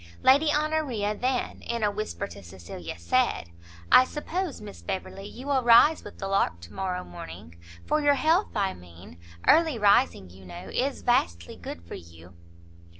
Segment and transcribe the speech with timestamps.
[0.23, 3.51] Lady Honoria then, in a whisper to Cecilia, said,
[3.91, 7.59] "I suppose, Miss Beverley, you will rise with the lark to morrow morning?
[7.85, 9.19] for your health, I mean.
[9.47, 12.33] Early rising, you know, is vastly good for you."